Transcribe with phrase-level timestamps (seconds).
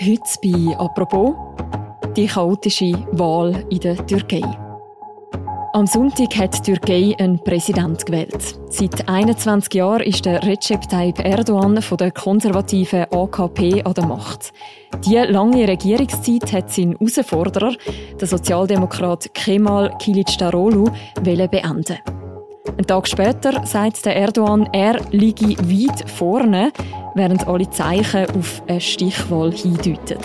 [0.00, 1.34] Heute bei «Apropos»
[2.16, 4.42] die chaotische Wahl in der Türkei.
[5.72, 8.60] Am Sonntag hat die Türkei einen Präsident gewählt.
[8.70, 14.52] Seit 21 Jahren ist der Recep Tayyip Erdogan von der konservativen AKP an der Macht.
[15.04, 17.74] Die lange Regierungszeit hat sein Herausforderer,
[18.20, 20.90] der Sozialdemokrat Kemal Kilicdaroglu,
[21.24, 21.98] beenden.
[22.76, 26.72] Einen Tag später sagt der Erdogan, er liege weit vorne,
[27.14, 30.18] während alle Zeichen auf eine Stichwahl hindeuten.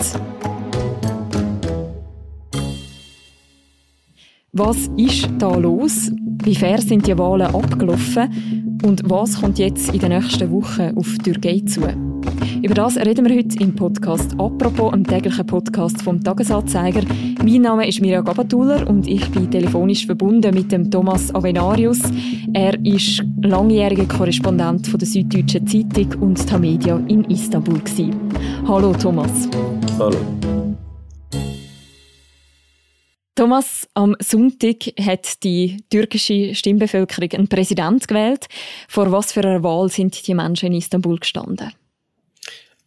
[4.52, 6.12] Was ist da los?
[6.42, 8.80] Wie fair sind die Wahlen abgelaufen?
[8.84, 11.82] Und was kommt jetzt in den nächsten Wochen auf die Türkei zu?
[12.62, 17.02] Über das reden wir heute im Podcast «Apropos», einem täglichen Podcast vom «Tagesanzeiger».
[17.42, 22.00] Mein Name ist Mirja Gabatuller und ich bin telefonisch verbunden mit dem Thomas Avenarius.
[22.52, 27.80] Er ist langjähriger Korrespondent von der Süddeutschen Zeitung und Tamedia in Istanbul.
[28.66, 29.48] Hallo Thomas.
[29.98, 30.16] Hallo.
[33.36, 38.46] Thomas, am Sonntag hat die türkische Stimmbevölkerung einen Präsident gewählt.
[38.88, 41.72] Vor was für einer Wahl sind die Menschen in Istanbul gestanden?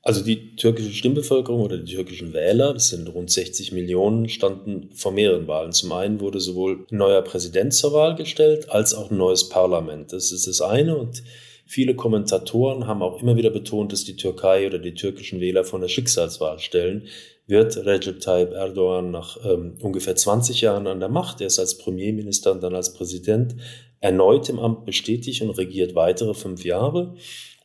[0.03, 5.11] Also die türkische Stimmbevölkerung oder die türkischen Wähler, das sind rund 60 Millionen, standen vor
[5.11, 5.73] mehreren Wahlen.
[5.73, 10.13] Zum einen wurde sowohl ein neuer Präsident zur Wahl gestellt, als auch ein neues Parlament.
[10.13, 11.23] Das ist das eine und
[11.67, 15.79] viele Kommentatoren haben auch immer wieder betont, dass die Türkei oder die türkischen Wähler vor
[15.79, 17.07] einer Schicksalswahl stellen.
[17.45, 22.51] Wird Recep Tayyip Erdogan nach ähm, ungefähr 20 Jahren an der Macht, erst als Premierminister
[22.51, 23.55] und dann als Präsident,
[23.99, 27.15] erneut im Amt bestätigt und regiert weitere fünf Jahre?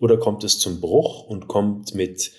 [0.00, 2.32] Oder kommt es zum Bruch und kommt mit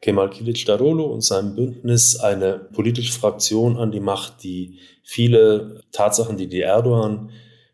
[0.00, 6.48] Kemal Kılıçdaroğlu und seinem Bündnis eine politische Fraktion an die Macht, die viele Tatsachen, die
[6.48, 6.60] die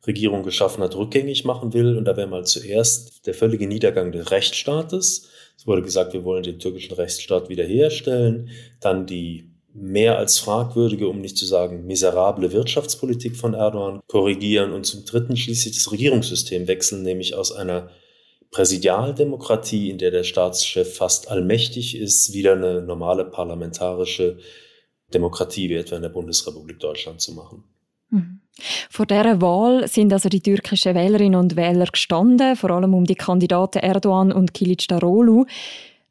[0.05, 1.97] Erdogan-Regierung geschaffen hat, rückgängig machen will.
[1.97, 5.28] Und da wäre mal zuerst der völlige Niedergang des Rechtsstaates.
[5.56, 8.50] Es wurde gesagt, wir wollen den türkischen Rechtsstaat wiederherstellen.
[8.80, 14.84] Dann die mehr als fragwürdige, um nicht zu sagen miserable Wirtschaftspolitik von Erdogan korrigieren und
[14.86, 17.90] zum dritten schließlich das Regierungssystem wechseln, nämlich aus einer
[18.52, 24.39] Präsidialdemokratie, in der der Staatschef fast allmächtig ist, wieder eine normale parlamentarische
[25.12, 27.64] Demokratie wie etwa in der Bundesrepublik Deutschland zu machen.
[28.90, 33.16] Vor dieser Wahl sind also die türkischen Wählerinnen und Wähler gestanden, vor allem um die
[33.16, 35.44] Kandidaten Erdogan und Kilicdaroglu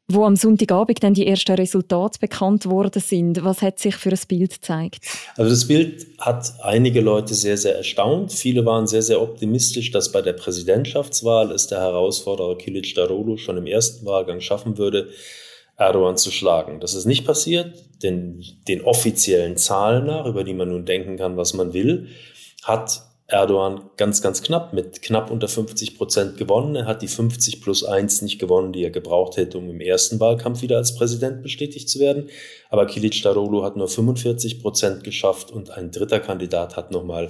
[0.06, 3.42] wo am Sonntagabend dann die ersten Resultate bekannt worden sind.
[3.42, 5.00] Was hat sich für ein Bild gezeigt?
[5.36, 8.32] Also das Bild hat einige Leute sehr, sehr erstaunt.
[8.32, 13.56] Viele waren sehr, sehr optimistisch, dass bei der Präsidentschaftswahl es der Herausforderer Kilic Daroglu schon
[13.56, 15.08] im ersten Wahlgang schaffen würde,
[15.76, 16.80] Erdogan zu schlagen.
[16.80, 17.72] Das ist nicht passiert,
[18.02, 22.08] denn den offiziellen Zahlen nach, über die man nun denken kann, was man will,
[22.64, 26.76] hat Erdogan ganz, ganz knapp mit knapp unter 50 Prozent gewonnen.
[26.76, 30.20] Er hat die 50 plus 1 nicht gewonnen, die er gebraucht hätte, um im ersten
[30.20, 32.28] Wahlkampf wieder als Präsident bestätigt zu werden.
[32.68, 37.28] Aber Kilic Daroglu hat nur 45 Prozent geschafft und ein dritter Kandidat hat nochmal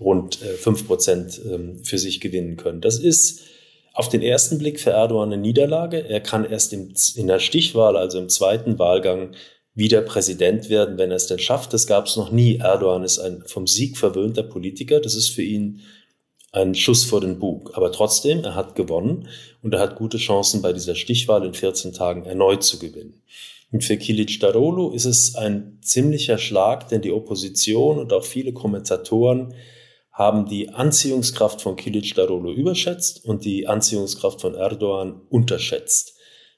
[0.00, 2.80] rund 5 äh, Prozent ähm, für sich gewinnen können.
[2.80, 3.42] Das ist
[3.92, 6.06] auf den ersten Blick für Erdogan eine Niederlage.
[6.08, 9.34] Er kann erst in der Stichwahl, also im zweiten Wahlgang,
[9.76, 11.72] wieder Präsident werden, wenn er es denn schafft.
[11.72, 12.56] Das gab es noch nie.
[12.56, 15.00] Erdogan ist ein vom Sieg verwöhnter Politiker.
[15.00, 15.82] Das ist für ihn
[16.50, 17.72] ein Schuss vor den Bug.
[17.74, 19.28] Aber trotzdem, er hat gewonnen
[19.62, 23.22] und er hat gute Chancen bei dieser Stichwahl in 14 Tagen erneut zu gewinnen.
[23.70, 28.54] Und für Kilic Daroglu ist es ein ziemlicher Schlag, denn die Opposition und auch viele
[28.54, 29.54] Kommentatoren
[30.10, 36.15] haben die Anziehungskraft von Kilic Daroglu überschätzt und die Anziehungskraft von Erdogan unterschätzt.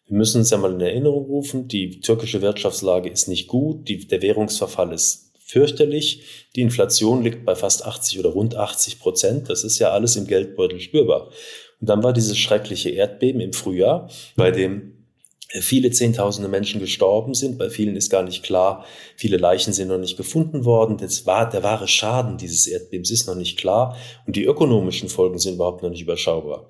[0.08, 4.06] Wir müssen uns ja mal in Erinnerung rufen, die türkische Wirtschaftslage ist nicht gut, die,
[4.06, 9.64] der Währungsverfall ist fürchterlich, die Inflation liegt bei fast 80 oder rund 80 Prozent, das
[9.64, 11.30] ist ja alles im Geldbeutel spürbar.
[11.80, 14.94] Und dann war dieses schreckliche Erdbeben im Frühjahr, bei dem
[15.60, 17.56] viele Zehntausende Menschen gestorben sind.
[17.56, 18.84] Bei vielen ist gar nicht klar,
[19.16, 20.98] viele Leichen sind noch nicht gefunden worden.
[20.98, 23.96] Das war, der wahre Schaden dieses Erdbebens ist noch nicht klar
[24.26, 26.68] und die ökonomischen Folgen sind überhaupt noch nicht überschaubar.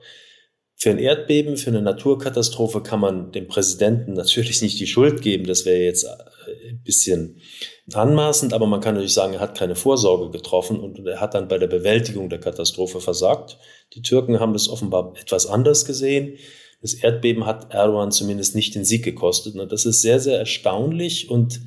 [0.80, 5.44] Für ein Erdbeben, für eine Naturkatastrophe kann man dem Präsidenten natürlich nicht die Schuld geben.
[5.44, 7.40] Das wäre jetzt äh, ein bisschen
[7.92, 11.48] anmaßend, aber man kann natürlich sagen, er hat keine Vorsorge getroffen und er hat dann
[11.48, 13.58] bei der Bewältigung der Katastrophe versagt.
[13.94, 16.38] Die Türken haben das offenbar etwas anders gesehen.
[16.81, 19.56] Das Erdbeben hat Erdogan zumindest nicht den Sieg gekostet.
[19.56, 21.60] Und das ist sehr, sehr erstaunlich und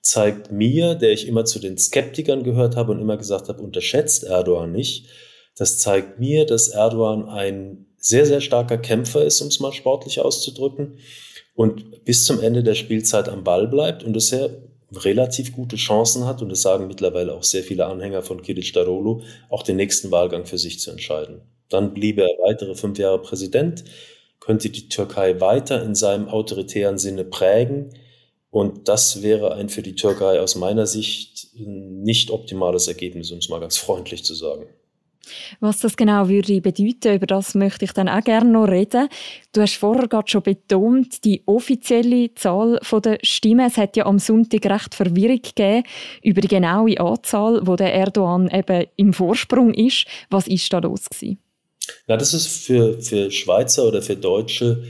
[0.00, 4.24] zeigt mir, der ich immer zu den Skeptikern gehört habe und immer gesagt habe, unterschätzt
[4.24, 5.08] Erdogan nicht.
[5.58, 10.20] Das zeigt mir, dass Erdogan ein sehr, sehr starker Kämpfer ist, um es mal sportlich
[10.20, 10.98] auszudrücken,
[11.54, 14.50] und bis zum Ende der Spielzeit am Ball bleibt und dass er
[14.92, 19.22] relativ gute Chancen hat, und das sagen mittlerweile auch sehr viele Anhänger von Kilic Darolu,
[19.48, 21.40] auch den nächsten Wahlgang für sich zu entscheiden.
[21.68, 23.84] Dann bliebe er weitere fünf Jahre Präsident,
[24.38, 27.90] könnte die Türkei weiter in seinem autoritären Sinne prägen,
[28.50, 33.50] Und das wäre ein für die Türkei aus meiner Sicht nicht optimales Ergebnis, um es
[33.50, 34.66] mal ganz freundlich zu sagen.
[35.60, 39.08] Was das genau würde bedeuten, über das möchte ich dann auch gerne noch reden.
[39.52, 43.66] Du hast vorher gerade schon betont, die offizielle Zahl der Stimmen.
[43.66, 45.84] Es hat ja am Sonntag recht Verwirrung gegeben
[46.22, 50.06] über die genaue Anzahl, wo der Erdogan eben im Vorsprung ist.
[50.30, 51.38] Was ist da los gewesen?
[52.06, 54.82] Na, das ist für, für Schweizer oder für Deutsche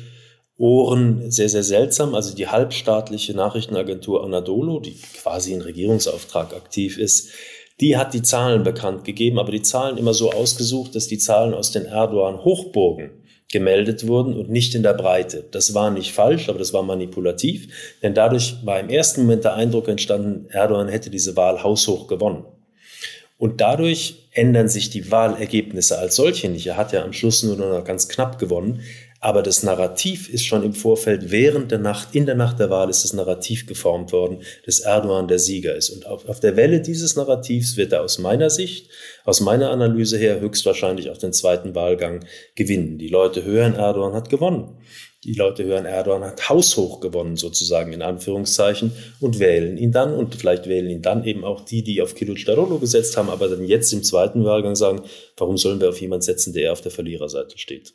[0.58, 2.14] Ohren sehr, sehr seltsam.
[2.14, 7.30] Also die halbstaatliche Nachrichtenagentur Anadolu, die quasi in Regierungsauftrag aktiv ist,
[7.81, 11.55] die hat die Zahlen bekannt gegeben, aber die Zahlen immer so ausgesucht, dass die Zahlen
[11.55, 13.11] aus den Erdogan-Hochburgen
[13.52, 15.44] gemeldet wurden und nicht in der Breite.
[15.50, 19.55] Das war nicht falsch, aber das war manipulativ, denn dadurch war im ersten Moment der
[19.55, 22.44] Eindruck entstanden, Erdogan hätte diese Wahl haushoch gewonnen.
[23.38, 26.67] Und dadurch ändern sich die Wahlergebnisse als solche nicht.
[26.67, 28.81] Er hat ja am Schluss nur noch ganz knapp gewonnen,
[29.26, 32.88] aber das Narrativ ist schon im Vorfeld während der Nacht, in der Nacht der Wahl
[32.88, 35.90] ist das Narrativ geformt worden, dass Erdogan der Sieger ist.
[35.90, 38.88] Und auf, auf der Welle dieses Narrativs wird er aus meiner Sicht,
[39.25, 42.25] aus meiner Analyse her höchstwahrscheinlich auch den zweiten Wahlgang
[42.55, 42.99] gewinnen.
[42.99, 44.78] Die Leute hören, Erdogan hat gewonnen.
[45.25, 50.14] Die Leute hören, Erdogan hat haushoch gewonnen, sozusagen in Anführungszeichen, und wählen ihn dann.
[50.14, 53.67] Und vielleicht wählen ihn dann eben auch die, die auf Kilicdaroglu gesetzt haben, aber dann
[53.67, 55.02] jetzt im zweiten Wahlgang sagen,
[55.37, 57.93] warum sollen wir auf jemanden setzen, der auf der Verliererseite steht.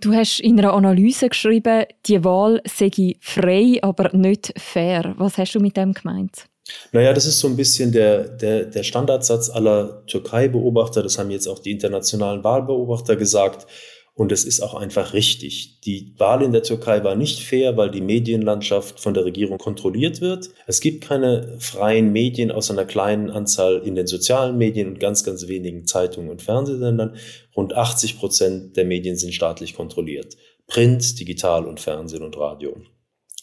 [0.00, 5.14] Du hast in einer Analyse geschrieben, die Wahl sei frei, aber nicht fair.
[5.16, 6.46] Was hast du mit dem gemeint?
[6.92, 11.02] Naja, das ist so ein bisschen der, der, der Standardsatz aller Türkei-Beobachter.
[11.02, 13.66] Das haben jetzt auch die internationalen Wahlbeobachter gesagt.
[14.16, 15.80] Und es ist auch einfach richtig.
[15.80, 20.20] Die Wahl in der Türkei war nicht fair, weil die Medienlandschaft von der Regierung kontrolliert
[20.20, 20.50] wird.
[20.68, 25.24] Es gibt keine freien Medien außer einer kleinen Anzahl in den sozialen Medien und ganz,
[25.24, 27.16] ganz wenigen Zeitungen und Fernsehsendern.
[27.56, 30.36] Rund 80 Prozent der Medien sind staatlich kontrolliert.
[30.68, 32.76] Print, digital und Fernsehen und Radio.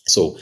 [0.06, 0.38] So,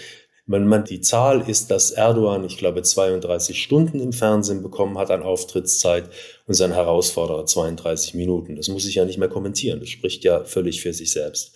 [0.50, 5.12] wenn man die Zahl ist, dass Erdogan, ich glaube, 32 Stunden im Fernsehen bekommen hat
[5.12, 6.10] an Auftrittszeit
[6.48, 8.56] und sein Herausforderer 32 Minuten.
[8.56, 9.80] Das muss ich ja nicht mehr kommentieren.
[9.80, 11.56] Das spricht ja völlig für sich selbst.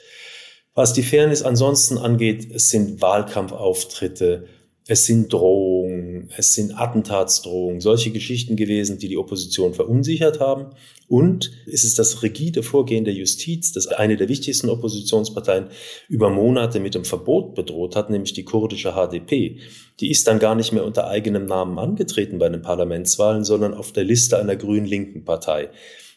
[0.75, 4.45] Was die Fairness ansonsten angeht, es sind Wahlkampfauftritte,
[4.85, 10.71] es sind Drohungen, es sind Attentatsdrohungen, solche Geschichten gewesen, die die Opposition verunsichert haben.
[11.07, 15.67] Und es ist das rigide Vorgehen der Justiz, das eine der wichtigsten Oppositionsparteien
[16.09, 19.59] über Monate mit dem Verbot bedroht hat, nämlich die kurdische HDP.
[19.99, 23.93] Die ist dann gar nicht mehr unter eigenem Namen angetreten bei den Parlamentswahlen, sondern auf
[23.93, 25.69] der Liste einer grün-linken Partei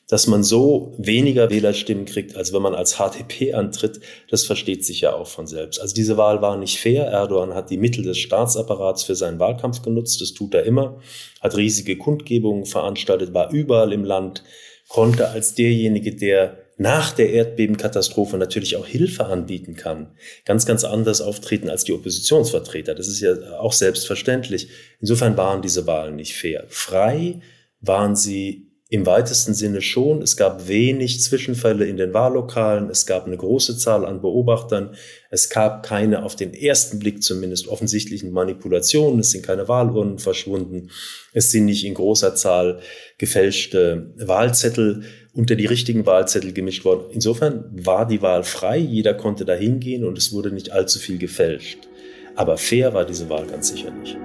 [0.08, 4.00] dass man so weniger Wählerstimmen kriegt, als wenn man als HDP antritt,
[4.30, 5.80] das versteht sich ja auch von selbst.
[5.80, 7.06] Also diese Wahl war nicht fair.
[7.06, 11.00] Erdogan hat die Mittel des Staatsapparats für seinen Wahlkampf genutzt, das tut er immer,
[11.40, 14.44] hat riesige Kundgebungen veranstaltet, war überall im Land,
[14.88, 20.14] konnte als derjenige, der nach der Erdbebenkatastrophe natürlich auch Hilfe anbieten kann,
[20.44, 22.94] ganz, ganz anders auftreten als die Oppositionsvertreter.
[22.94, 24.68] Das ist ja auch selbstverständlich.
[25.00, 26.66] Insofern waren diese Wahlen nicht fair.
[26.68, 27.40] Frei
[27.80, 30.22] waren sie im weitesten Sinne schon.
[30.22, 32.88] Es gab wenig Zwischenfälle in den Wahllokalen.
[32.88, 34.94] Es gab eine große Zahl an Beobachtern.
[35.28, 39.18] Es gab keine auf den ersten Blick zumindest offensichtlichen Manipulationen.
[39.18, 40.90] Es sind keine Wahlurnen verschwunden.
[41.32, 42.80] Es sind nicht in großer Zahl
[43.18, 45.02] gefälschte Wahlzettel
[45.34, 47.06] unter die richtigen Wahlzettel gemischt worden.
[47.10, 48.78] Insofern war die Wahl frei.
[48.78, 51.88] Jeder konnte da hingehen und es wurde nicht allzu viel gefälscht.
[52.36, 54.16] Aber fair war diese Wahl ganz sicher nicht.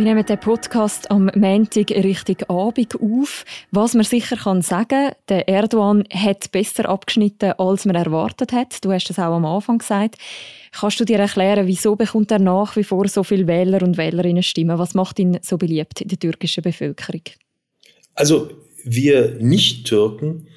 [0.00, 3.44] Wir nehmen den Podcast am Montag Richtung Abend auf.
[3.70, 8.82] Was man sicher kann sagen, der Erdogan hat besser abgeschnitten, als man erwartet hat.
[8.82, 10.16] Du hast das auch am Anfang gesagt.
[10.72, 14.42] Kannst du dir erklären, wieso bekommt er nach wie vor so viele Wähler und Wählerinnen
[14.42, 14.78] Stimmen?
[14.78, 17.24] Was macht ihn so beliebt in der türkischen Bevölkerung?
[18.14, 18.52] Also
[18.82, 20.48] wir Nicht-Türken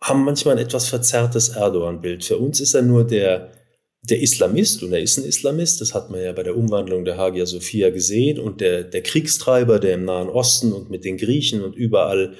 [0.00, 2.24] haben manchmal ein etwas verzerrtes Erdogan-Bild.
[2.24, 3.50] Für uns ist er nur der
[4.02, 7.16] der Islamist, und er ist ein Islamist, das hat man ja bei der Umwandlung der
[7.16, 11.62] Hagia Sophia gesehen, und der, der Kriegstreiber, der im Nahen Osten und mit den Griechen
[11.62, 12.34] und überall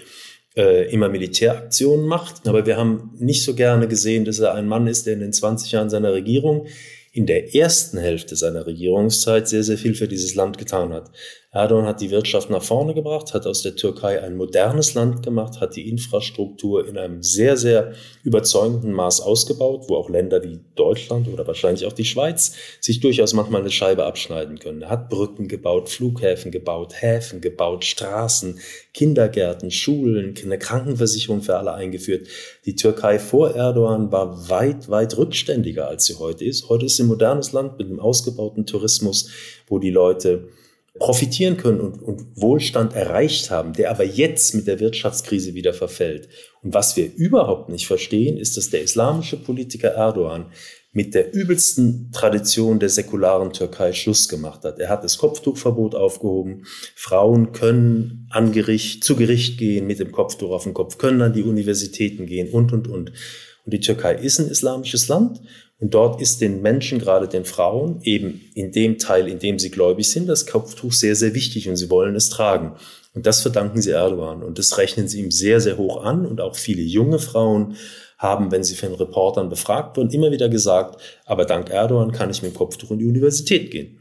[0.57, 2.47] äh, immer Militäraktionen macht.
[2.49, 5.33] Aber wir haben nicht so gerne gesehen, dass er ein Mann ist, der in den
[5.33, 6.67] 20 Jahren seiner Regierung
[7.13, 11.11] in der ersten Hälfte seiner Regierungszeit sehr, sehr viel für dieses Land getan hat.
[11.51, 15.63] Erdogan hat die Wirtschaft nach vorne gebracht, hat aus der Türkei ein modernes Land gemacht,
[15.63, 21.27] hat die Infrastruktur in einem sehr, sehr überzeugenden Maß ausgebaut, wo auch Länder wie Deutschland
[21.27, 22.53] oder wahrscheinlich auch die Schweiz
[22.83, 24.83] sich durchaus manchmal eine Scheibe abschneiden können.
[24.83, 28.61] Er hat Brücken gebaut, Flughäfen gebaut, Häfen gebaut, Straßen,
[28.93, 32.29] Kindergärten, Schulen, eine Krankenversicherung für alle eingeführt.
[32.67, 36.69] Die Türkei vor Erdogan war weit, weit rückständiger, als sie heute ist.
[36.69, 39.31] Heute ist sie ein modernes Land mit einem ausgebauten Tourismus,
[39.67, 40.51] wo die Leute
[40.99, 46.29] profitieren können und, und Wohlstand erreicht haben, der aber jetzt mit der Wirtschaftskrise wieder verfällt.
[46.63, 50.47] Und was wir überhaupt nicht verstehen, ist, dass der islamische Politiker Erdogan
[50.93, 54.79] mit der übelsten Tradition der säkularen Türkei Schluss gemacht hat.
[54.79, 56.65] Er hat das Kopftuchverbot aufgehoben.
[56.95, 61.35] Frauen können an Gericht, zu Gericht gehen mit dem Kopftuch auf dem Kopf, können an
[61.35, 63.13] die Universitäten gehen und, und, und.
[63.65, 65.41] Und die Türkei ist ein islamisches Land
[65.81, 69.71] und dort ist den Menschen, gerade den Frauen, eben in dem Teil, in dem sie
[69.71, 72.75] gläubig sind, das Kopftuch sehr, sehr wichtig und sie wollen es tragen.
[73.15, 76.41] Und das verdanken sie Erdogan und das rechnen sie ihm sehr, sehr hoch an und
[76.41, 77.77] auch viele junge Frauen
[78.19, 82.43] haben, wenn sie von Reportern befragt wurden, immer wieder gesagt, aber dank Erdogan kann ich
[82.43, 84.01] mit dem Kopftuch in die Universität gehen.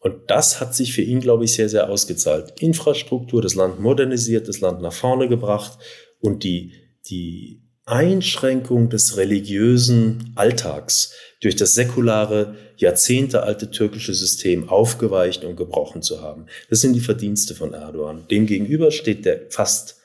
[0.00, 2.60] Und das hat sich für ihn, glaube ich, sehr, sehr ausgezahlt.
[2.60, 5.78] Infrastruktur, das Land modernisiert, das Land nach vorne gebracht
[6.20, 6.72] und die,
[7.06, 11.12] die Einschränkung des religiösen Alltags
[11.42, 16.46] durch das säkulare, jahrzehntealte türkische System aufgeweicht und gebrochen zu haben.
[16.70, 18.26] Das sind die Verdienste von Erdogan.
[18.30, 19.96] Demgegenüber steht der fast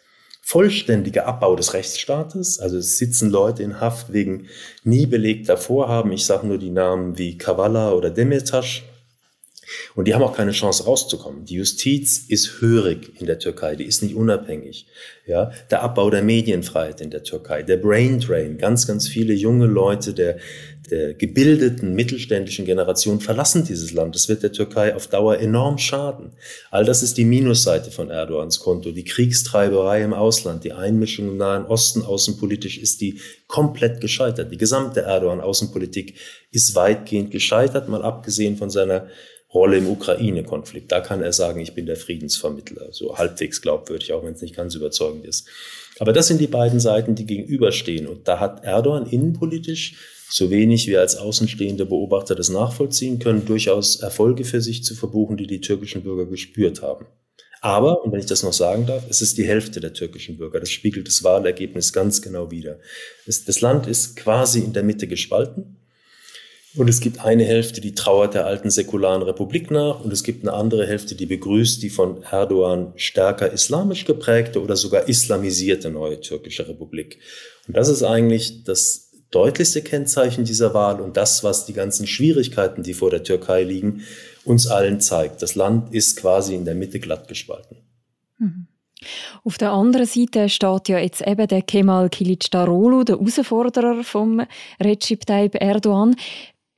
[0.42, 2.60] vollständige Abbau des Rechtsstaates.
[2.60, 4.48] Also es sitzen Leute in Haft wegen
[4.84, 6.12] nie belegter Vorhaben.
[6.12, 8.82] Ich sage nur die Namen wie Kavala oder Demirtas.
[9.96, 11.46] Und die haben auch keine Chance rauszukommen.
[11.46, 14.88] Die Justiz ist hörig in der Türkei, die ist nicht unabhängig.
[15.26, 19.68] Ja, der Abbau der Medienfreiheit in der Türkei, der Brain Drain, ganz, ganz viele junge
[19.68, 20.38] Leute der,
[20.90, 24.16] der gebildeten mittelständischen Generation verlassen dieses Land.
[24.16, 26.32] Das wird der Türkei auf Dauer enorm schaden.
[26.72, 28.92] All das ist die Minusseite von Erdogans Konto.
[28.92, 34.52] Die Kriegstreiberei im Ausland, die Einmischung im Nahen Osten außenpolitisch ist die komplett gescheitert.
[34.52, 36.16] Die gesamte Erdogan-Außenpolitik
[36.52, 39.08] ist weitgehend gescheitert, mal abgesehen von seiner
[39.54, 40.92] Rolle im Ukraine-Konflikt.
[40.92, 44.56] Da kann er sagen, ich bin der Friedensvermittler, so halbwegs glaubwürdig, auch wenn es nicht
[44.56, 45.48] ganz überzeugend ist.
[46.00, 48.08] Aber das sind die beiden Seiten, die gegenüberstehen.
[48.08, 49.96] Und da hat Erdogan innenpolitisch,
[50.30, 55.38] so wenig wir als außenstehende Beobachter das nachvollziehen können, durchaus Erfolge für sich zu verbuchen,
[55.38, 57.08] die die türkischen Bürger gespürt haben.
[57.62, 60.60] Aber, und wenn ich das noch sagen darf, es ist die Hälfte der türkischen Bürger.
[60.60, 62.80] Das spiegelt das Wahlergebnis ganz genau wider.
[63.26, 65.79] Das Land ist quasi in der Mitte gespalten.
[66.76, 70.44] Und es gibt eine Hälfte, die trauert der alten säkularen Republik nach und es gibt
[70.44, 76.22] eine andere Hälfte, die begrüßt die von Erdogan stärker islamisch geprägte oder sogar islamisierte neue
[76.22, 77.20] türkische Republik.
[77.68, 82.84] Und das ist eigentlich das deutlichste Kennzeichen dieser Wahl und das, was die ganzen Schwierigkeiten,
[82.84, 84.04] die vor der Türkei liegen,
[84.46, 85.42] uns allen zeigt.
[85.42, 87.78] Das Land ist quasi in der Mitte glatt gespalten.
[88.38, 88.68] Mhm.
[89.44, 94.42] Auf der anderen Seite steht ja jetzt eben der Kemal Kilicdaroglu, der Herausforderer vom
[94.82, 96.16] Recep Tayyip Erdogan.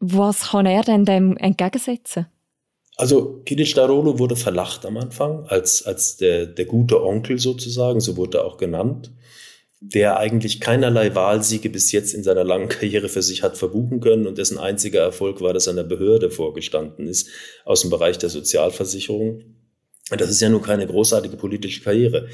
[0.01, 2.25] Was kann er denn dem entgegensetzen?
[2.97, 8.17] Also Kilic Darolo wurde verlacht am Anfang als, als der, der gute Onkel sozusagen, so
[8.17, 9.11] wurde er auch genannt,
[9.79, 14.25] der eigentlich keinerlei Wahlsiege bis jetzt in seiner langen Karriere für sich hat verbuchen können
[14.25, 17.29] und dessen einziger Erfolg war, dass er einer Behörde vorgestanden ist
[17.63, 19.43] aus dem Bereich der Sozialversicherung.
[20.17, 22.27] Das ist ja nur keine großartige politische Karriere.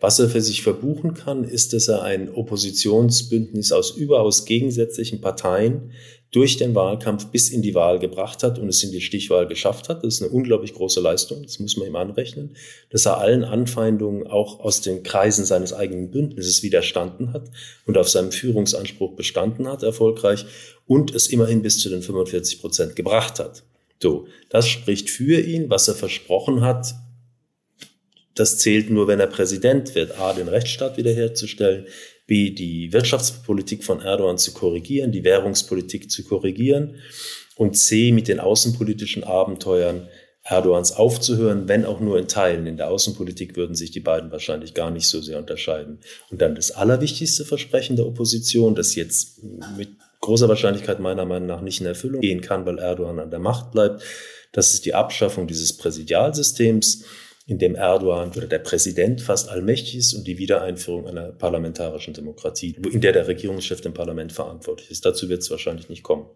[0.00, 5.92] Was er für sich verbuchen kann, ist, dass er ein Oppositionsbündnis aus überaus gegensätzlichen Parteien
[6.34, 9.88] durch den Wahlkampf bis in die Wahl gebracht hat und es in die Stichwahl geschafft
[9.88, 10.02] hat.
[10.02, 12.56] Das ist eine unglaublich große Leistung, das muss man ihm anrechnen,
[12.90, 17.50] dass er allen Anfeindungen auch aus den Kreisen seines eigenen Bündnisses widerstanden hat
[17.86, 20.44] und auf seinem Führungsanspruch bestanden hat, erfolgreich,
[20.86, 23.62] und es immerhin bis zu den 45 Prozent gebracht hat.
[24.02, 26.94] So, das spricht für ihn, was er versprochen hat,
[28.34, 31.86] das zählt nur, wenn er Präsident wird, A, den Rechtsstaat wiederherzustellen,
[32.26, 36.96] B, die Wirtschaftspolitik von Erdogan zu korrigieren, die Währungspolitik zu korrigieren
[37.56, 40.08] und C, mit den außenpolitischen Abenteuern
[40.46, 42.66] Erdogans aufzuhören, wenn auch nur in Teilen.
[42.66, 46.00] In der Außenpolitik würden sich die beiden wahrscheinlich gar nicht so sehr unterscheiden.
[46.30, 49.42] Und dann das allerwichtigste Versprechen der Opposition, das jetzt
[49.78, 49.88] mit
[50.20, 53.72] großer Wahrscheinlichkeit meiner Meinung nach nicht in Erfüllung gehen kann, weil Erdogan an der Macht
[53.72, 54.02] bleibt,
[54.52, 57.04] das ist die Abschaffung dieses Präsidialsystems
[57.46, 62.76] in dem Erdogan oder der Präsident fast allmächtig ist und die Wiedereinführung einer parlamentarischen Demokratie,
[62.90, 65.04] in der der Regierungschef dem Parlament verantwortlich ist.
[65.04, 66.26] Dazu wird es wahrscheinlich nicht kommen.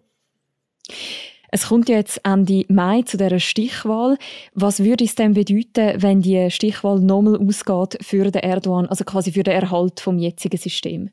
[1.51, 4.19] Es kommt jetzt Ende Mai zu der Stichwahl.
[4.53, 9.33] Was würde es denn bedeuten, wenn die Stichwahl nochmal ausgeht für den Erdogan, also quasi
[9.33, 11.11] für den Erhalt vom jetzigen System?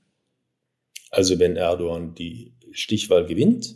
[1.09, 3.75] Also wenn Erdogan die Stichwahl gewinnt,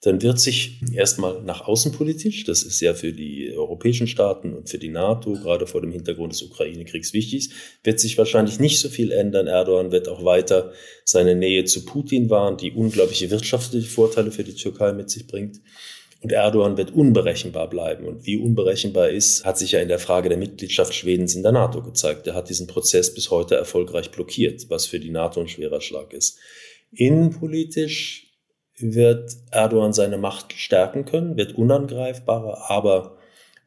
[0.00, 4.78] dann wird sich erstmal nach außenpolitisch, das ist ja für die europäischen Staaten und für
[4.78, 7.50] die NATO, gerade vor dem Hintergrund des Ukraine-Kriegs wichtig,
[7.82, 9.48] wird sich wahrscheinlich nicht so viel ändern.
[9.48, 10.72] Erdogan wird auch weiter
[11.04, 15.60] seine Nähe zu Putin wahren, die unglaubliche wirtschaftliche Vorteile für die Türkei mit sich bringt.
[16.20, 18.06] Und Erdogan wird unberechenbar bleiben.
[18.06, 21.52] Und wie unberechenbar ist, hat sich ja in der Frage der Mitgliedschaft Schwedens in der
[21.52, 22.26] NATO gezeigt.
[22.26, 26.12] Er hat diesen Prozess bis heute erfolgreich blockiert, was für die NATO ein schwerer Schlag
[26.12, 26.38] ist.
[26.92, 28.27] Innenpolitisch
[28.80, 33.18] wird Erdogan seine Macht stärken können, wird unangreifbarer, aber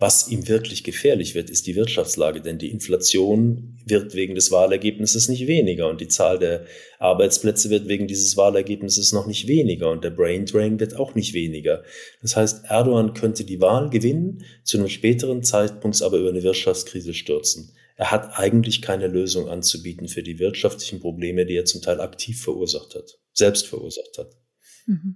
[0.02, 5.30] Was ihm wirklich gefährlich wird, ist die Wirtschaftslage, denn die Inflation wird wegen des Wahlergebnisses
[5.30, 6.66] nicht weniger und die Zahl der
[6.98, 11.36] Arbeitsplätze wird wegen dieses Wahlergebnisses noch nicht weniger und der Brain Drain wird auch nicht
[11.36, 11.84] weniger.
[12.24, 17.14] Das heißt, Erdogan könnte die Wahl gewinnen, zu einem späteren Zeitpunkt aber über eine Wirtschaftskrise
[17.14, 17.72] stürzen.
[17.96, 22.42] Er hat eigentlich keine Lösung anzubieten für die wirtschaftlichen Probleme, die er zum Teil aktiv
[22.42, 24.36] verursacht hat, selbst verursacht hat.
[24.92, 25.16] Mhm.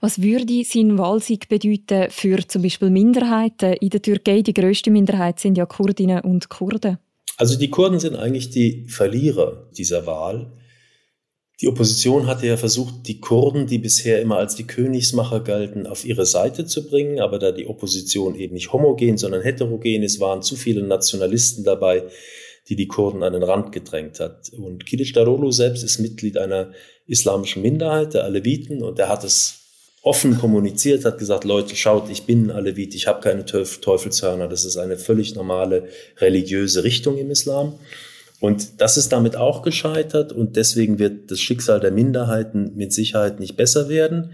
[0.00, 4.42] Was würde sein Wahlsieg bedeuten für zum Beispiel Minderheiten in der Türkei?
[4.42, 6.98] Die größte Minderheit sind ja Kurdinnen und Kurden.
[7.36, 10.52] Also die Kurden sind eigentlich die Verlierer dieser Wahl.
[11.60, 16.04] Die Opposition hatte ja versucht, die Kurden, die bisher immer als die Königsmacher galten, auf
[16.04, 20.42] ihre Seite zu bringen, aber da die Opposition eben nicht homogen, sondern heterogen ist, waren
[20.42, 22.04] zu viele Nationalisten dabei,
[22.68, 24.50] die die Kurden an den Rand gedrängt hat.
[24.50, 26.72] Und Kilic Darolu selbst ist Mitglied einer
[27.06, 29.60] islamischen Minderheit, der Aleviten, und er hat es
[30.02, 34.76] offen kommuniziert, hat gesagt, Leute, schaut, ich bin Alevit, ich habe keine Teufelshörner, das ist
[34.76, 37.74] eine völlig normale religiöse Richtung im Islam.
[38.38, 43.40] Und das ist damit auch gescheitert und deswegen wird das Schicksal der Minderheiten mit Sicherheit
[43.40, 44.32] nicht besser werden.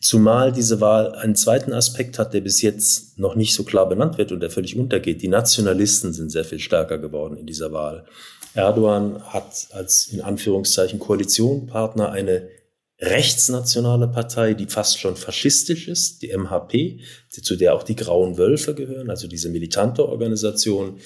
[0.00, 4.18] Zumal diese Wahl einen zweiten Aspekt hat, der bis jetzt noch nicht so klar benannt
[4.18, 5.22] wird und der völlig untergeht.
[5.22, 8.04] Die Nationalisten sind sehr viel stärker geworden in dieser Wahl.
[8.54, 12.48] Erdogan hat als in Anführungszeichen Koalitionpartner eine
[13.00, 17.00] rechtsnationale Partei, die fast schon faschistisch ist, die MHP,
[17.30, 20.98] zu der auch die Grauen Wölfe gehören, also diese militante Organisation.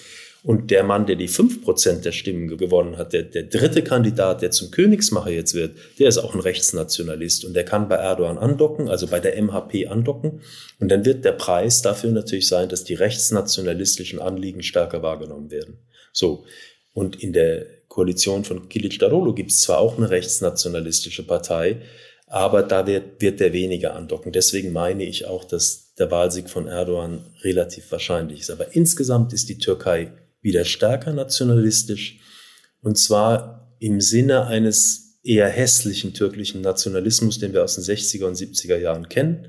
[0.45, 4.43] Und der Mann, der die fünf Prozent der Stimmen gewonnen hat, der, der dritte Kandidat,
[4.43, 8.39] der zum Königsmacher jetzt wird, der ist auch ein Rechtsnationalist und der kann bei Erdogan
[8.39, 10.41] andocken, also bei der MHP andocken.
[10.81, 15.79] Und dann wird der Preis dafür natürlich sein, dass die rechtsnationalistischen Anliegen stärker wahrgenommen werden.
[16.13, 16.45] So.
[16.93, 21.83] Und in der Koalition von Kilic Darolo gibt es zwar auch eine rechtsnationalistische Partei,
[22.27, 24.33] aber da wird, wird der weniger andocken.
[24.33, 28.51] Deswegen meine ich auch, dass der Wahlsieg von Erdogan relativ wahrscheinlich ist.
[28.51, 30.11] Aber insgesamt ist die Türkei
[30.43, 32.21] wieder stärker nationalistisch
[32.83, 38.37] und zwar im Sinne eines eher hässlichen türkischen Nationalismus, den wir aus den 60er und
[38.37, 39.47] 70er Jahren kennen,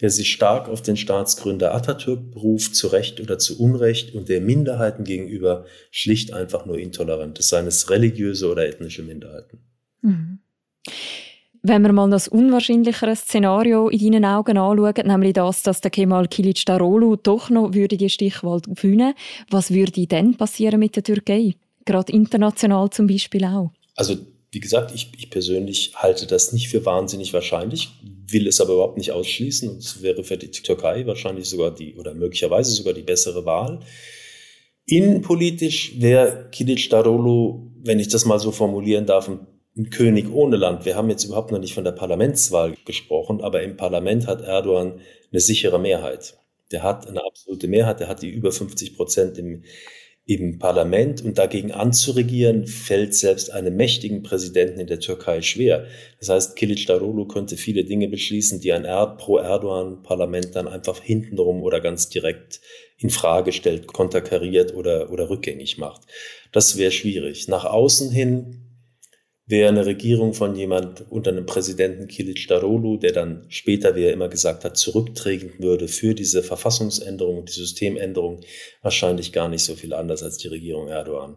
[0.00, 4.40] der sich stark auf den Staatsgründer Atatürk beruft, zu Recht oder zu Unrecht, und der
[4.40, 9.58] Minderheiten gegenüber schlicht einfach nur intolerant ist, seien es religiöse oder ethnische Minderheiten.
[10.02, 10.38] Mhm.
[11.62, 16.28] Wenn wir mal das unwahrscheinlichere Szenario in deinen Augen anschauen, nämlich das, dass der Kemal
[16.28, 19.14] Kilic Darolu doch noch würde die Stichwahl gewinnen
[19.50, 21.54] was würde dann passieren mit der Türkei?
[21.84, 23.70] Gerade international zum Beispiel auch.
[23.96, 24.16] Also
[24.50, 28.98] wie gesagt, ich, ich persönlich halte das nicht für wahnsinnig wahrscheinlich, will es aber überhaupt
[28.98, 33.44] nicht ausschließen es wäre für die Türkei wahrscheinlich sogar die oder möglicherweise sogar die bessere
[33.44, 33.80] Wahl.
[34.86, 39.46] Innenpolitisch wäre Kilic Darolu, wenn ich das mal so formulieren darf, ein
[39.78, 40.84] ein König ohne Land.
[40.84, 45.00] Wir haben jetzt überhaupt noch nicht von der Parlamentswahl gesprochen, aber im Parlament hat Erdogan
[45.30, 46.36] eine sichere Mehrheit.
[46.72, 49.62] Der hat eine absolute Mehrheit, der hat die über 50 Prozent im,
[50.26, 55.86] im Parlament und dagegen anzuregieren, fällt selbst einem mächtigen Präsidenten in der Türkei schwer.
[56.18, 58.82] Das heißt, Kilic Darulu könnte viele Dinge beschließen, die ein
[59.16, 62.60] Pro-Erdogan-Parlament dann einfach hintenrum oder ganz direkt
[62.98, 66.02] in Frage stellt, konterkariert oder, oder rückgängig macht.
[66.52, 67.48] Das wäre schwierig.
[67.48, 68.67] Nach außen hin
[69.48, 74.12] wäre eine Regierung von jemand unter einem Präsidenten Kilic Darolu, der dann später, wie er
[74.12, 78.40] immer gesagt hat, zurücktreten würde für diese Verfassungsänderung und die Systemänderung,
[78.82, 81.36] wahrscheinlich gar nicht so viel anders als die Regierung Erdogan.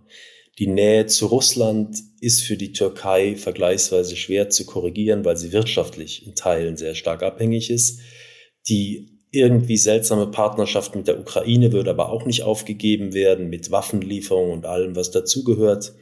[0.60, 6.28] Die Nähe zu Russland ist für die Türkei vergleichsweise schwer zu korrigieren, weil sie wirtschaftlich
[6.28, 8.02] in Teilen sehr stark abhängig ist.
[8.68, 14.52] Die irgendwie seltsame Partnerschaft mit der Ukraine würde aber auch nicht aufgegeben werden, mit Waffenlieferungen
[14.52, 15.94] und allem, was dazugehört.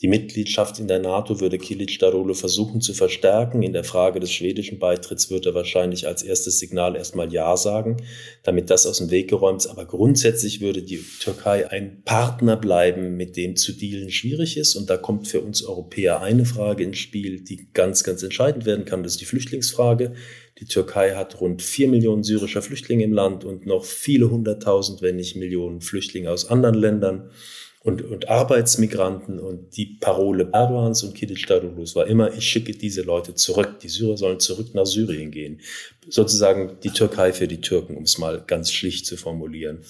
[0.00, 3.62] Die Mitgliedschaft in der NATO würde Kilic Darolo versuchen zu verstärken.
[3.62, 7.98] In der Frage des schwedischen Beitritts wird er wahrscheinlich als erstes Signal erstmal Ja sagen,
[8.42, 9.68] damit das aus dem Weg geräumt ist.
[9.68, 14.74] Aber grundsätzlich würde die Türkei ein Partner bleiben, mit dem zu dealen schwierig ist.
[14.74, 18.84] Und da kommt für uns Europäer eine Frage ins Spiel, die ganz, ganz entscheidend werden
[18.84, 19.04] kann.
[19.04, 20.14] Das ist die Flüchtlingsfrage.
[20.58, 25.14] Die Türkei hat rund vier Millionen syrischer Flüchtlinge im Land und noch viele hunderttausend, wenn
[25.14, 27.30] nicht Millionen Flüchtlinge aus anderen Ländern
[27.84, 33.02] und, und Arbeitsmigranten und die Parole Erdogans und Kilic Darulus war immer, ich schicke diese
[33.02, 33.80] Leute zurück.
[33.80, 35.60] Die Syrer sollen zurück nach Syrien gehen.
[36.08, 39.80] Sozusagen die Türkei für die Türken, um es mal ganz schlicht zu formulieren.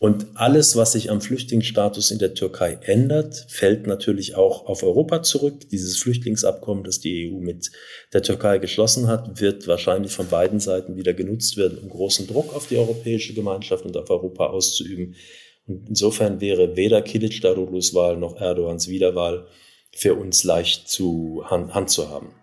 [0.00, 5.22] Und alles, was sich am Flüchtlingsstatus in der Türkei ändert, fällt natürlich auch auf Europa
[5.24, 5.68] zurück.
[5.70, 7.72] Dieses Flüchtlingsabkommen, das die EU mit
[8.12, 12.54] der Türkei geschlossen hat, wird wahrscheinlich von beiden Seiten wieder genutzt werden, um großen Druck
[12.54, 15.16] auf die europäische Gemeinschaft und auf Europa auszuüben.
[15.68, 19.46] Und insofern wäre weder Kilic Daruglus Wahl noch Erdogans Wiederwahl
[19.92, 22.34] für uns leicht zu hand, hand zu haben.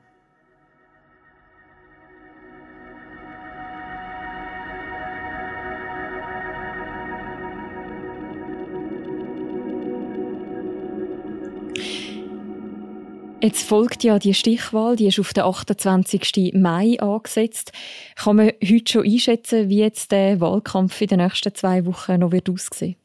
[13.41, 16.53] Jetzt folgt ja die Stichwahl, die ist auf den 28.
[16.55, 17.71] Mai angesetzt.
[18.15, 22.31] Kann man heute schon einschätzen, wie jetzt der Wahlkampf in den nächsten zwei Wochen noch
[22.31, 23.04] wird aussehen wird?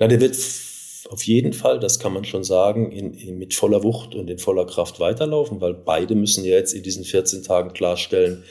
[0.00, 0.36] Ja, der wird
[1.10, 4.38] auf jeden Fall, das kann man schon sagen, in, in, mit voller Wucht und in
[4.38, 8.44] voller Kraft weiterlaufen, weil beide müssen ja jetzt in diesen 14 Tagen klarstellen,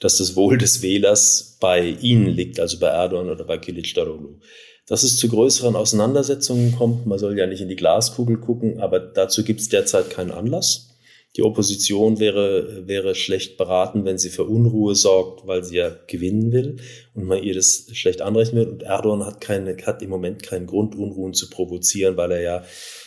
[0.00, 4.38] dass das Wohl des Wählers bei ihnen liegt, also bei Erdogan oder bei Kilic Daroglu.
[4.86, 9.00] Dass es zu größeren Auseinandersetzungen kommt, man soll ja nicht in die Glaskugel gucken, aber
[9.00, 10.93] dazu gibt es derzeit keinen Anlass.
[11.36, 16.52] Die Opposition wäre, wäre schlecht beraten, wenn sie für Unruhe sorgt, weil sie ja gewinnen
[16.52, 16.76] will
[17.14, 18.72] und man ihr das schlecht anrechnen will.
[18.72, 22.64] Und Erdogan hat, keine, hat im Moment keinen Grund, Unruhen zu provozieren, weil er ja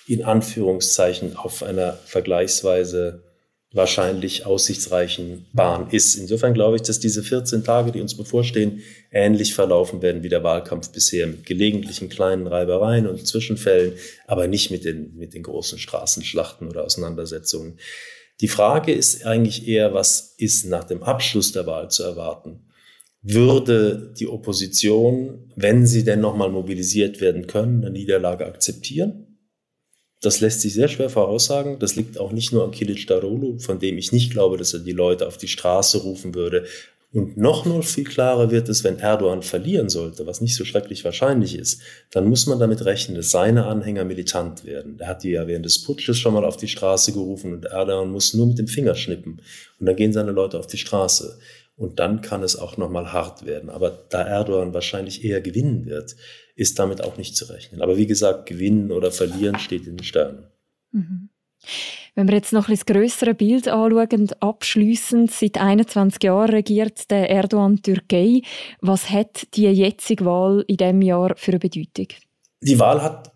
[0.07, 3.23] in Anführungszeichen auf einer vergleichsweise
[3.77, 6.15] wahrscheinlich aussichtsreichen Bahn ist.
[6.15, 10.43] Insofern glaube ich, dass diese 14 Tage, die uns bevorstehen, ähnlich verlaufen werden wie der
[10.43, 13.93] Wahlkampf bisher, mit gelegentlichen kleinen Reibereien und Zwischenfällen,
[14.25, 17.77] aber nicht mit den, mit den großen Straßenschlachten oder Auseinandersetzungen.
[18.41, 22.67] Die Frage ist eigentlich eher, was ist nach dem Abschluss der Wahl zu erwarten?
[23.21, 29.26] Würde die Opposition, wenn sie denn nochmal mobilisiert werden können, eine Niederlage akzeptieren?
[30.21, 31.77] Das lässt sich sehr schwer voraussagen.
[31.79, 34.79] Das liegt auch nicht nur an Kilic Darulu, von dem ich nicht glaube, dass er
[34.79, 36.65] die Leute auf die Straße rufen würde.
[37.13, 41.05] Und noch noch viel klarer wird es, wenn Erdogan verlieren sollte, was nicht so schrecklich
[41.05, 44.97] wahrscheinlich ist, dann muss man damit rechnen, dass seine Anhänger militant werden.
[44.99, 48.11] Er hat die ja während des Putsches schon mal auf die Straße gerufen und Erdogan
[48.11, 49.41] muss nur mit dem Finger schnippen.
[49.79, 51.39] Und dann gehen seine Leute auf die Straße.
[51.77, 53.69] Und dann kann es auch nochmal hart werden.
[53.69, 56.15] Aber da Erdogan wahrscheinlich eher gewinnen wird,
[56.57, 57.81] ist damit auch nicht zu rechnen.
[57.81, 60.47] Aber wie gesagt, gewinnen oder verlieren steht in den Sternen.
[60.91, 61.29] Mhm.
[62.15, 67.29] Wenn wir jetzt noch ein das größere Bild anschauen, abschliessend, seit 21 Jahren regiert der
[67.29, 68.41] Erdogan Türkei.
[68.81, 72.07] Was hat die jetzige Wahl in diesem Jahr für eine Bedeutung?
[72.61, 73.31] Die Wahl hat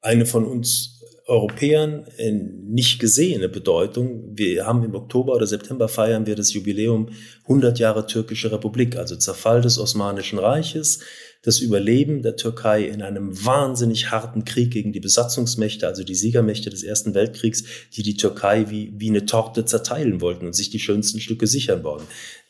[0.00, 0.97] eine von uns
[1.28, 4.32] Europäern äh, nicht gesehene Bedeutung.
[4.34, 7.10] Wir haben im Oktober oder September feiern wir das Jubiläum
[7.42, 11.00] 100 Jahre türkische Republik, also Zerfall des Osmanischen Reiches,
[11.42, 16.70] das Überleben der Türkei in einem wahnsinnig harten Krieg gegen die Besatzungsmächte, also die Siegermächte
[16.70, 17.62] des Ersten Weltkriegs,
[17.94, 21.84] die die Türkei wie, wie eine Torte zerteilen wollten und sich die schönsten Stücke sichern
[21.84, 22.04] wollen.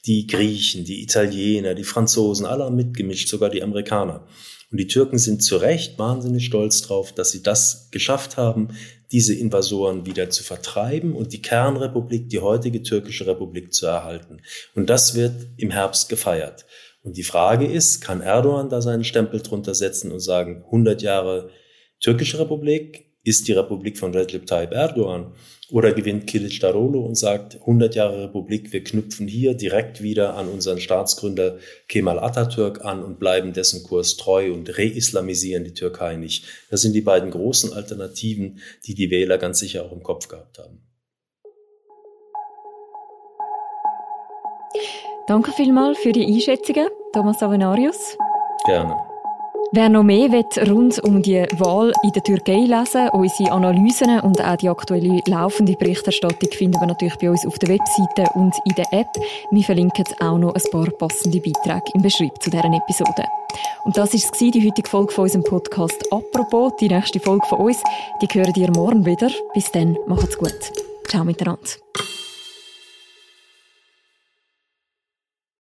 [0.06, 4.24] Die Griechen, die Italiener, die Franzosen, alle haben mitgemischt, sogar die Amerikaner.
[4.70, 8.68] Und die Türken sind zu Recht wahnsinnig stolz drauf, dass sie das geschafft haben,
[9.10, 14.42] diese Invasoren wieder zu vertreiben und die Kernrepublik, die heutige türkische Republik zu erhalten.
[14.74, 16.66] Und das wird im Herbst gefeiert.
[17.02, 21.50] Und die Frage ist, kann Erdogan da seinen Stempel drunter setzen und sagen, 100 Jahre
[22.00, 25.32] türkische Republik ist die Republik von Recep Tayyip Erdogan?
[25.70, 30.48] Oder gewinnt Kilic Darolo und sagt, 100 Jahre Republik, wir knüpfen hier direkt wieder an
[30.48, 36.46] unseren Staatsgründer Kemal Atatürk an und bleiben dessen Kurs treu und reislamisieren die Türkei nicht.
[36.70, 40.58] Das sind die beiden großen Alternativen, die die Wähler ganz sicher auch im Kopf gehabt
[40.58, 40.80] haben.
[45.26, 48.16] Danke vielmals für die Einschätzungen, Thomas Avenarius.
[48.64, 48.96] Gerne.
[49.70, 54.40] Wer noch mehr will rund um die Wahl in der Türkei lesen, unsere Analysen und
[54.40, 58.74] auch die aktuelle laufende Berichterstattung finden wir natürlich bei uns auf der Webseite und in
[58.76, 59.08] der App.
[59.50, 63.24] Wir verlinken auch noch ein paar passende Beiträge im Beschreibung zu deren Episode.
[63.84, 66.72] Und das war die heutige Folge von unserem Podcast «Apropos».
[66.80, 67.82] Die nächste Folge von uns,
[68.22, 69.30] die hören ihr morgen wieder.
[69.52, 70.58] Bis dann, macht's gut.
[71.08, 71.60] Ciao miteinander.